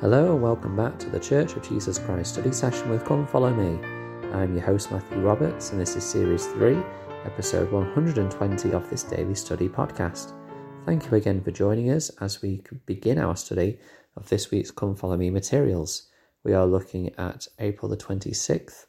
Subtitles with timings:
[0.00, 3.54] Hello and welcome back to the Church of Jesus Christ study session with Come Follow
[3.54, 3.78] Me.
[4.32, 6.76] I'm your host Matthew Roberts and this is Series 3,
[7.24, 10.32] episode 120 of this daily study podcast.
[10.84, 13.78] Thank you again for joining us as we begin our study
[14.16, 16.08] of this week's Come Follow Me materials.
[16.42, 18.86] We are looking at April the 26th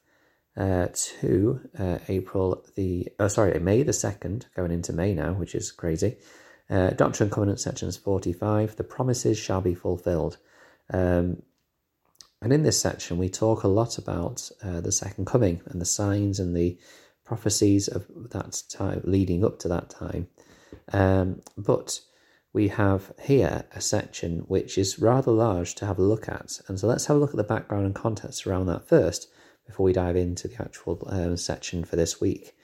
[0.58, 5.54] uh, to uh, April the, oh sorry, May the 2nd, going into May now, which
[5.54, 6.18] is crazy.
[6.68, 10.38] Uh, Doctrine and Covenant sections 45, the promises shall be fulfilled.
[10.94, 11.42] Um,
[12.42, 15.86] and in this section, we talk a lot about uh, the second coming and the
[15.86, 16.78] signs and the
[17.24, 20.28] prophecies of that time leading up to that time.
[20.94, 22.00] Um, but
[22.54, 26.60] we have here a section which is rather large to have a look at.
[26.68, 29.28] And so let's have a look at the background and context around that first
[29.66, 32.56] before we dive into the actual um, section for this week.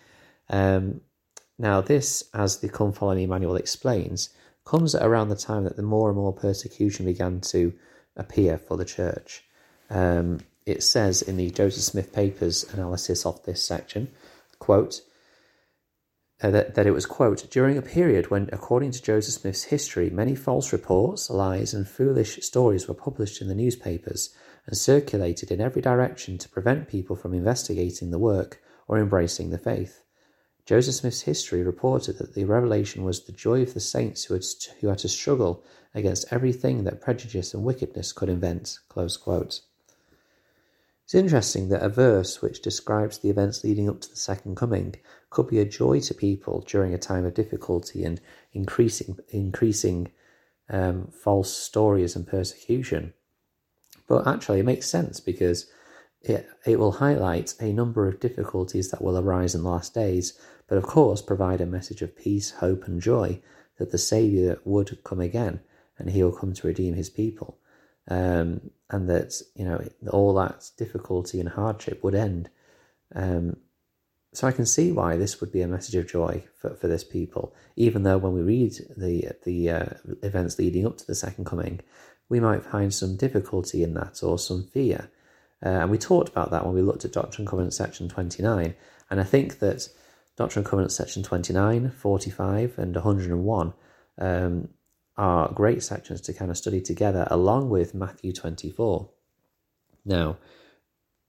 [0.50, 1.02] Um,
[1.58, 4.30] now, this, as the Come Follow Me manual explains,
[4.66, 7.74] comes around the time that the more and more persecution began to
[8.22, 9.44] appear for the church.
[9.90, 14.10] Um, it says in the Joseph Smith Papers analysis of this section,
[14.60, 15.02] quote,
[16.44, 20.10] uh, that, that it was, quote, during a period when, according to Joseph Smith's history,
[20.10, 24.34] many false reports, lies, and foolish stories were published in the newspapers
[24.66, 29.58] and circulated in every direction to prevent people from investigating the work or embracing the
[29.58, 30.04] faith.
[30.72, 34.46] Joseph Smith's history reported that the revelation was the joy of the saints who had,
[34.80, 38.80] who had to struggle against everything that prejudice and wickedness could invent.
[38.96, 39.60] It's
[41.14, 44.96] interesting that a verse which describes the events leading up to the second coming
[45.30, 48.22] could be a joy to people during a time of difficulty and
[48.54, 50.14] increasing increasing
[50.70, 53.12] um, false stories and persecution.
[54.08, 55.70] But actually, it makes sense because
[56.22, 60.40] it, it will highlight a number of difficulties that will arise in the last days,
[60.72, 63.42] but of course provide a message of peace, hope, and joy
[63.78, 65.60] that the Saviour would come again
[65.98, 67.58] and he will come to redeem his people.
[68.08, 72.50] Um, and that, you know, all that difficulty and hardship would end.
[73.14, 73.58] Um,
[74.34, 77.04] so I can see why this would be a message of joy for, for this
[77.04, 79.86] people, even though when we read the the uh,
[80.24, 81.82] events leading up to the second coming,
[82.30, 85.12] we might find some difficulty in that or some fear.
[85.66, 88.74] Uh, and we talked about that when we looked at Doctrine and Covenant section 29.
[89.10, 89.90] And I think that
[90.42, 93.74] Doctrine and Covenants section 29, 45, and 101
[94.18, 94.70] um,
[95.16, 99.08] are great sections to kind of study together along with Matthew 24.
[100.04, 100.38] Now,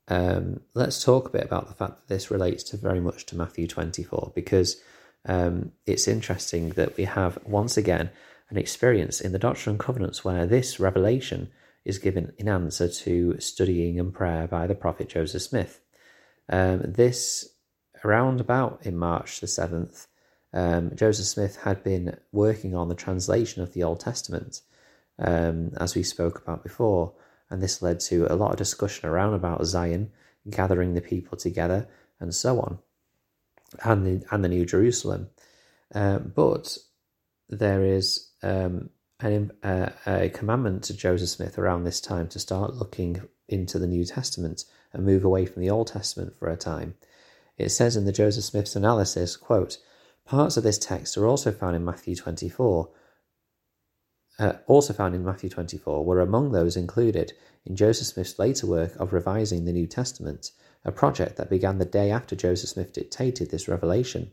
[0.09, 3.37] um, let's talk a bit about the fact that this relates to very much to
[3.37, 4.81] Matthew 24 because
[5.27, 8.09] um, it's interesting that we have once again
[8.49, 11.51] an experience in the Doctrine and Covenants where this revelation
[11.85, 15.83] is given in answer to studying and prayer by the prophet Joseph Smith.
[16.49, 17.52] Um, this
[18.05, 20.07] around about in March the 7th
[20.55, 24.61] um, Joseph Smith had been working on the translation of the Old Testament,
[25.19, 27.13] um, as we spoke about before,
[27.49, 30.11] and this led to a lot of discussion around about Zion,
[30.49, 31.89] gathering the people together,
[32.21, 32.79] and so on,
[33.85, 35.31] and the and the New Jerusalem.
[35.95, 36.77] Uh, but
[37.49, 38.91] there is um,
[39.21, 43.87] an, uh, a commandment to Joseph Smith around this time to start looking into the
[43.87, 46.95] New Testament and move away from the Old Testament for a time.
[47.63, 49.79] It says in the Joseph Smith's analysis, quote,
[50.25, 52.91] Parts of this text are also found in Matthew 24.
[54.39, 57.35] Uh, also found in Matthew 24 were among those included
[57.65, 60.51] in Joseph Smith's later work of revising the New Testament,
[60.85, 64.33] a project that began the day after Joseph Smith dictated this revelation.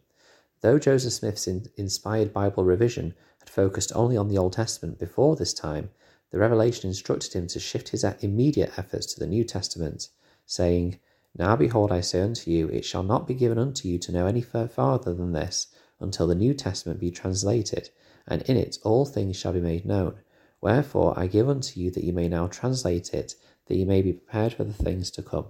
[0.62, 5.36] Though Joseph Smith's in- inspired Bible revision had focused only on the Old Testament before
[5.36, 5.92] this time,
[6.32, 10.10] the revelation instructed him to shift his immediate efforts to the New Testament,
[10.46, 11.00] saying,
[11.40, 14.28] Now behold, I say unto you, it shall not be given unto you to know
[14.28, 15.68] any farther than this,
[16.02, 17.90] until the New Testament be translated,
[18.28, 20.20] and in it all things shall be made known.
[20.60, 23.36] Wherefore I give unto you that ye may now translate it,
[23.68, 25.46] that ye may be prepared for the things to come.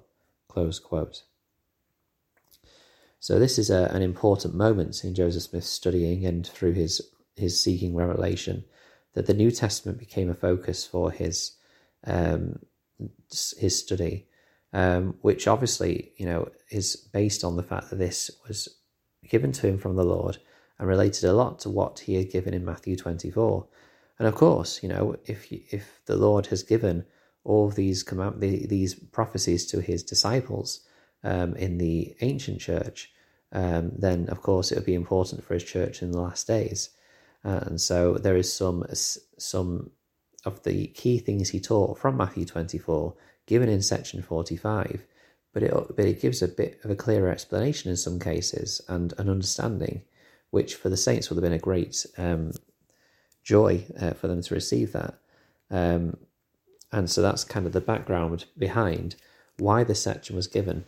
[3.20, 7.02] So this is a, an important moment in Joseph Smith's studying and through his
[7.36, 8.66] his seeking revelation
[9.14, 11.54] that the New Testament became a focus for his
[12.06, 12.60] um,
[13.58, 14.28] his study,
[14.74, 18.70] um, which obviously you know is based on the fact that this was
[19.28, 20.38] given to him from the Lord
[20.78, 23.68] and related a lot to what he had given in Matthew 24.
[24.18, 27.06] And of course, you know, if if the Lord has given
[27.44, 30.82] all these command these prophecies to his disciples
[31.24, 33.12] um, in the ancient church,
[33.52, 36.90] um, then of course it would be important for his church in the last days.
[37.44, 38.86] Uh, and so there is some
[39.38, 39.92] some
[40.46, 43.14] of the key things he taught from Matthew 24
[43.46, 45.06] given in section 45
[45.54, 49.14] but it but it gives a bit of a clearer explanation in some cases and
[49.18, 50.02] an understanding,
[50.52, 52.52] which for the saints would have been a great um,
[53.44, 55.16] joy uh, for them to receive that.
[55.72, 56.18] Um,
[56.92, 59.16] and so that's kind of the background behind
[59.58, 60.86] why this section was given.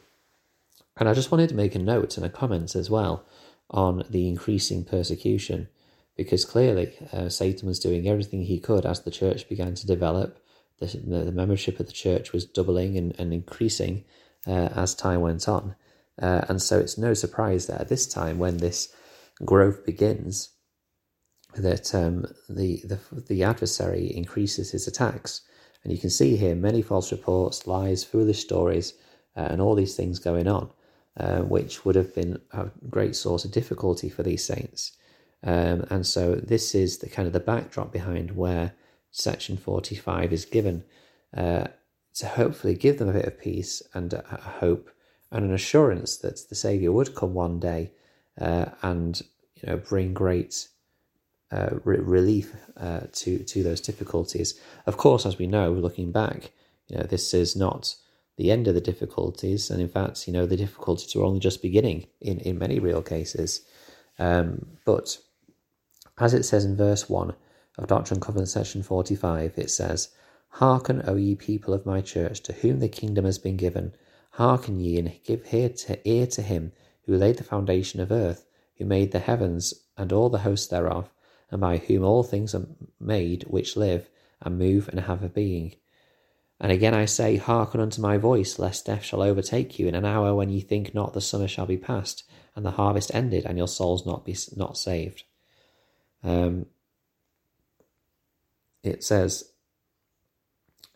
[0.98, 3.26] And I just wanted to make a note and a comment as well
[3.70, 5.70] on the increasing persecution,
[6.18, 10.40] because clearly uh, Satan was doing everything he could as the church began to develop.
[10.80, 14.04] The, the membership of the church was doubling and, and increasing
[14.48, 15.76] uh, as time went on.
[16.22, 18.94] Uh, and so it's no surprise that at this time, when this
[19.46, 20.50] growth begins,
[21.56, 25.42] that um, the, the the adversary increases his attacks,
[25.84, 28.94] and you can see here many false reports, lies, foolish stories,
[29.36, 30.70] uh, and all these things going on,
[31.18, 34.94] uh, which would have been a great source of difficulty for these saints.
[35.44, 38.74] Um, and so this is the kind of the backdrop behind where
[39.10, 40.84] section 45 is given
[41.36, 41.68] uh,
[42.14, 44.22] to hopefully give them a bit of peace and a,
[44.60, 44.90] hope
[45.32, 47.92] and an assurance that the Saviour would come one day
[48.40, 49.22] uh, and
[49.56, 50.68] you know bring great
[51.52, 54.60] uh, re- relief uh, to to those difficulties.
[54.86, 56.52] Of course, as we know, looking back,
[56.88, 57.96] you know this is not
[58.38, 61.62] the end of the difficulties, and in fact, you know the difficulties are only just
[61.62, 63.62] beginning in in many real cases.
[64.20, 65.18] Um, but
[66.22, 67.34] as it says in verse one
[67.80, 70.10] of Doctrine and Covenants, section forty-five, it says,
[70.50, 73.96] "Hearken, O ye people of my church, to whom the kingdom has been given."
[74.36, 76.74] Hearken ye and give ear to, ear to him
[77.06, 78.46] who laid the foundation of earth,
[78.78, 81.12] who made the heavens and all the hosts thereof,
[81.50, 82.68] and by whom all things are
[83.00, 84.08] made which live
[84.42, 85.74] and move and have a being.
[86.60, 90.06] And again I say, Hearken unto my voice, lest death shall overtake you in an
[90.06, 92.24] hour when ye think not the summer shall be past,
[92.56, 95.24] and the harvest ended, and your souls not be not saved.
[96.24, 96.66] Um,
[98.84, 99.52] it says,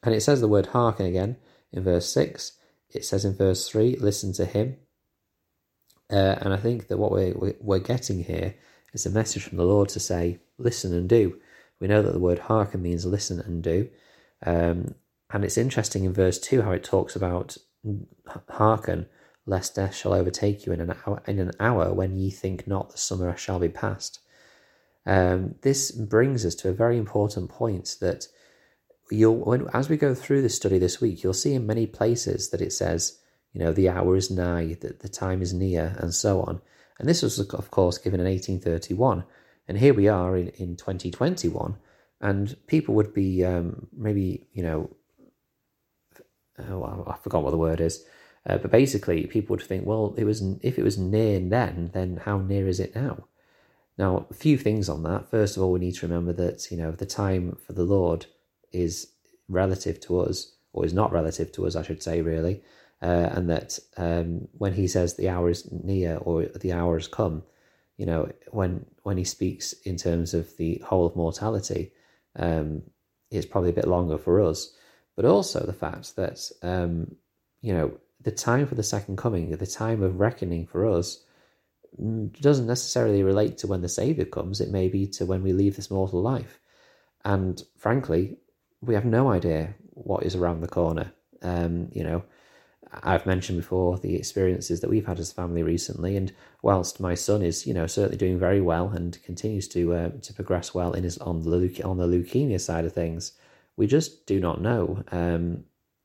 [0.03, 1.37] and it says the word hearken again
[1.71, 2.53] in verse six
[2.95, 4.77] it says in verse 3 listen to him.
[6.09, 8.55] Uh, and I think that what we're, we're getting here
[8.93, 11.39] is a message from the Lord to say, listen and do.
[11.79, 13.89] We know that the word hearken means listen and do.
[14.45, 14.95] Um,
[15.31, 17.57] and it's interesting in verse 2 how it talks about
[18.49, 19.07] hearken,
[19.45, 22.91] lest death shall overtake you in an hour, in an hour when ye think not
[22.91, 24.19] the summer shall be past.
[25.05, 28.27] Um, this brings us to a very important point that
[29.11, 32.49] you'll when, as we go through the study this week, you'll see in many places
[32.49, 33.19] that it says,
[33.53, 36.61] you know, the hour is nigh, that the time is near, and so on.
[36.99, 39.23] And this was, of course, given in 1831.
[39.67, 41.77] And here we are in, in 2021,
[42.21, 44.95] and people would be um, maybe, you know,
[46.59, 48.05] oh, I forgot what the word is,
[48.47, 52.21] uh, but basically, people would think, well, it was if it was near then, then
[52.23, 53.25] how near is it now?
[53.97, 55.29] Now, a few things on that.
[55.29, 58.25] First of all, we need to remember that you know the time for the Lord
[58.71, 59.07] is
[59.47, 62.61] relative to us, or is not relative to us, I should say, really,
[63.01, 67.07] uh, and that um, when he says the hour is near or the hour has
[67.07, 67.43] come,
[67.97, 71.91] you know, when when he speaks in terms of the whole of mortality,
[72.35, 72.81] um,
[73.31, 74.73] it's probably a bit longer for us,
[75.15, 77.15] but also the fact that um,
[77.61, 81.23] you know the time for the second coming, the time of reckoning for us,
[81.97, 84.61] doesn't necessarily relate to when the Savior comes.
[84.61, 86.59] It may be to when we leave this mortal life,
[87.23, 88.37] and frankly,
[88.81, 91.11] we have no idea what is around the corner.
[91.41, 92.23] Um, you know,
[93.03, 96.31] I've mentioned before the experiences that we've had as a family recently, and
[96.61, 100.33] whilst my son is, you know, certainly doing very well and continues to uh, to
[100.33, 103.33] progress well in his on the on the leukemia side of things,
[103.77, 105.63] we just do not know um,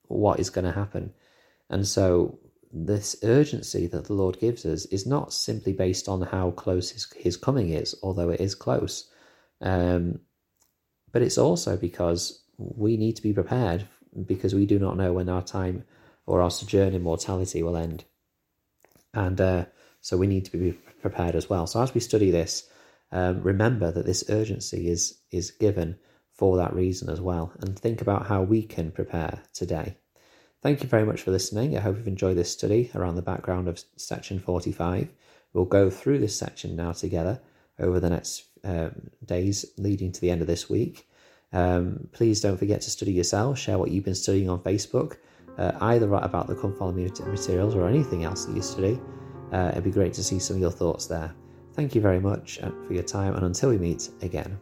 [0.08, 1.12] what is going to happen,
[1.68, 2.38] and so
[2.72, 7.10] this urgency that the Lord gives us is not simply based on how close his
[7.16, 9.10] his coming is, although it is close,
[9.60, 10.20] um,
[11.12, 13.86] but it's also because we need to be prepared
[14.26, 15.84] because we do not know when our time
[16.26, 18.04] or our sojourn in mortality will end.
[19.14, 19.64] And uh,
[20.00, 20.72] so we need to be
[21.02, 21.66] prepared as well.
[21.66, 22.68] So as we study this,
[23.12, 25.98] um, remember that this urgency is is given
[26.32, 29.96] for that reason as well, and think about how we can prepare today.
[30.62, 31.76] Thank you very much for listening.
[31.76, 35.08] I hope you've enjoyed this study around the background of section 45.
[35.54, 37.40] We'll go through this section now together
[37.78, 41.08] over the next um, days leading to the end of this week.
[41.52, 45.16] Um, please don't forget to study yourself, share what you've been studying on Facebook,
[45.56, 49.00] uh, either about the Come Follow Me materials or anything else that you study.
[49.52, 51.34] Uh, it'd be great to see some of your thoughts there.
[51.72, 54.58] Thank you very much uh, for your time, and until we meet again.